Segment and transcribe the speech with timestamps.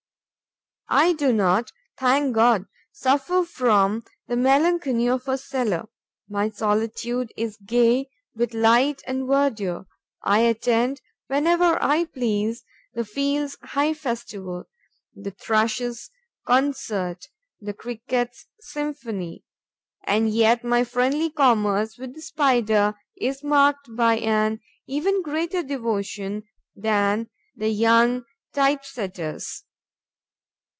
[0.93, 5.87] I do not, thank God, suffer from the melancholy of a cellar:
[6.27, 9.85] my solitude is gay with light and verdure;
[10.21, 14.65] I attend, whenever I please, the fields' high festival,
[15.15, 16.09] the Thrushes'
[16.45, 17.29] concert,
[17.61, 19.45] the Crickets' symphony;
[20.03, 26.43] and yet my friendly commerce with the Spider is marked by an even greater devotion
[26.75, 29.63] than the young typesetter's.